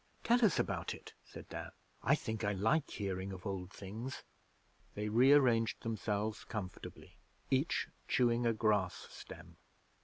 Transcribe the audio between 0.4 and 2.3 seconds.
us about it,' said Dan. 'I